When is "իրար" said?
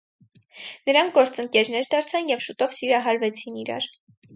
3.67-3.93